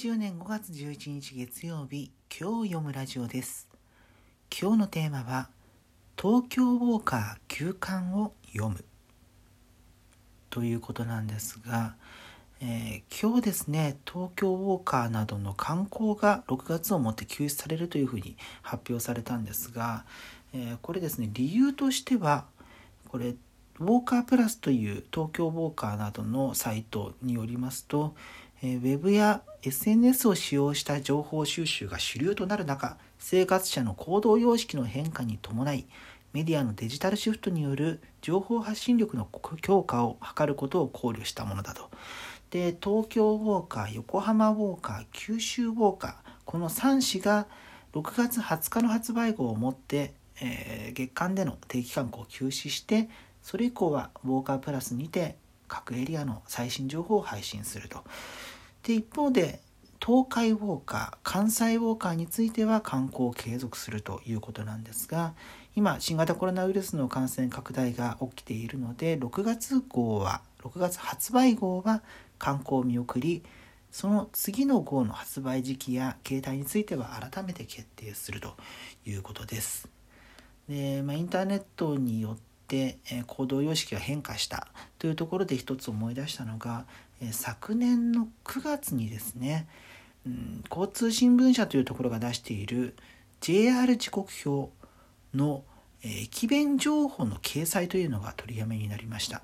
[0.00, 3.68] 2020年5月11日月曜日今日読むラジオです。
[4.50, 5.50] 今日のテーマは
[6.16, 8.82] 東京ウォーカー休館を読む。
[10.48, 11.96] ということなんですが、
[12.62, 20.06] えー、今日ですね東京ウォーカーなどの観光が6月をもって休止されるというふうに発表されたんですが、
[20.54, 22.46] えー、これですね理由としては
[23.08, 23.34] これ
[23.80, 28.14] ウォーカープラスという東京ウォーカーなどのサイトによりますと、
[28.62, 35.86] ウェブや SNS を使用した情報収集が主流となる中生活者の行動様式の変化に伴い
[36.34, 39.26] メディアのデジタルシフトによる情報発信力の
[39.62, 41.90] 強化を図ることを考慮したものだと。
[42.50, 47.46] で東京ウォーカー横浜ウォーカー九州ウォーカーこの3紙が
[47.94, 53.08] 6月20日の発売号をもって、えー、月間での定期観光を休止して
[53.42, 58.04] それ以降はウォーカープラスにて各エリアの最新情報を配信すると。
[58.82, 59.60] で一方で
[60.04, 65.34] 東海ウォーカー関西ウォーカーについては観光を継続するということなんですが
[65.76, 72.02] 今新型コロナウイルスの感染拡大が起きているので6月号は6月発売号は
[72.38, 73.42] 観光を見送り
[73.92, 78.54] その次の号の発売時期や形態については改めて決定すると
[79.04, 79.88] いうことです。
[80.68, 82.38] でまあ、インターネットによっ、
[82.76, 84.68] え行動様式が変化した
[84.98, 86.86] というところで一つ思い出したのが、
[87.20, 89.66] え昨年の9月にですね、
[90.26, 92.94] うん、交通新聞社というところが出している
[93.40, 94.70] JR 時刻表
[95.34, 95.64] の、
[96.02, 99.42] え駅弁情報の掲載というのが取りやめになりました。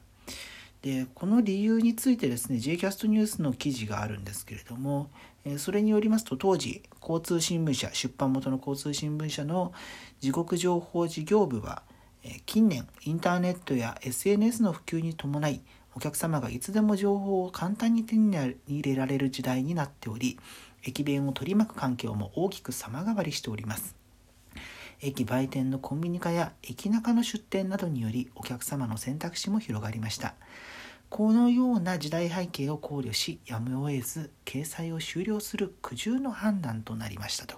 [0.83, 5.11] でこの理由についてですね J キャストニュースの記事があるんですけれども
[5.59, 9.73] それによりますと当時交通新聞社出版元の交通新聞社の
[10.21, 11.83] 時刻情報事業部は
[12.47, 15.61] 近年インターネットや SNS の普及に伴い
[15.95, 18.37] お客様がいつでも情報を簡単に手に
[18.69, 20.39] 入れられる時代になっており
[20.83, 23.97] 駅弁を取り巻く環境も大きく様変わりしております。
[25.01, 30.35] 駅売店のコンビニ化や駅中の出店などによりお客様の選択肢も広がりました。
[31.09, 37.57] このような時代背景を考慮しやむを得ず掲載を終了する苦渋の判断となりましたと。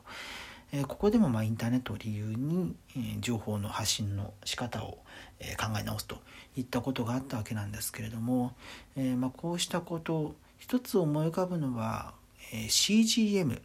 [0.72, 4.98] えここでもまインターネットを理由に、え情報の発信の仕方を、
[5.40, 6.18] え考え直すと
[6.56, 8.54] いったことがあったわけなんですけれども、
[8.96, 12.12] えまこうしたこと一つ思い浮かぶのは、
[12.52, 13.60] え CGM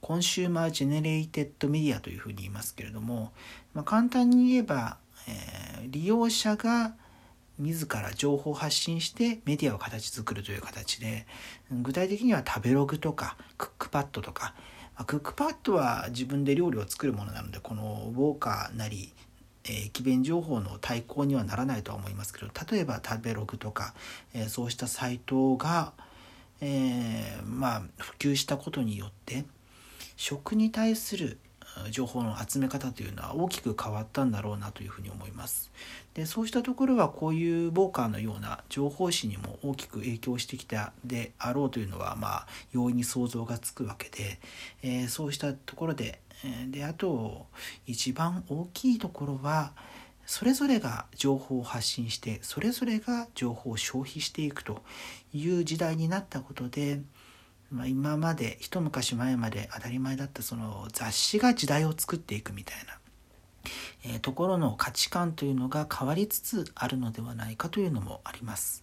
[0.00, 3.32] Consumer Generated Media というふうに言いますけれども、
[3.74, 6.94] ま、簡単に言えば、え、利用者が
[7.58, 11.26] 自ら情報を発信してメディアを形作るという形で
[11.70, 14.54] 具体的には食べログとかクックパッドとか
[15.06, 19.12] クックパッドは自分で料理を作るものなのでこのウォーカーなり
[19.64, 23.94] 駅弁情報の対抗にはならないとは思いますけど例えば食べログとか、
[24.34, 25.92] え、そうしたサイトが、
[26.60, 29.44] えー、まあ普及したことによって
[30.16, 31.38] 食に対する
[31.90, 35.70] 情報の集め方というのは大きく変わったんだろうなというふうに思います。
[36.14, 44.40] でそうしたところはこういうボーカーのような情報誌にも大きく影響してきたであろうというのはまあ容易に想像がつくわけで、
[44.82, 46.20] えー、そうしたところで
[46.70, 47.46] であと
[47.86, 49.72] 一番大きいところは
[50.24, 54.82] それぞれが情報を発信してそれぞれが情報を消費していくと
[55.32, 57.00] いう時代になったことで
[57.70, 62.98] まあ、今まで一昔前まで当たり前だったその雑誌が時代を作っていくみたいな、
[64.04, 68.82] えー、ところの価値観というのが変わりつつあるのではないかというのもあります。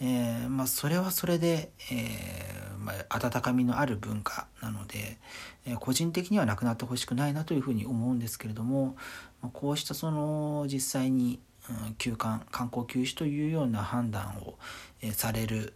[0.00, 5.18] えー、まあ、それはそれで、えー、まあ、温かみのある文化なので、
[5.64, 8.96] え個人的にはなくなってほしくないなというふうに思うんですけれども、
[9.42, 11.38] まこうしたその実際に、
[11.86, 14.58] うん、休館観光休止というような判断を、
[15.02, 15.74] えされる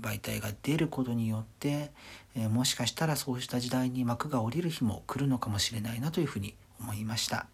[0.00, 1.90] 媒体が出ることによって、
[2.34, 7.46] えもしかしたらそうした時代に幕が下りる日も来るのかもしれないなというふうに思いました、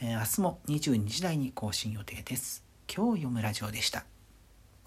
[0.00, 2.64] え明日も22時台に更新予定です。
[2.94, 4.17] 今日読むラジオでした。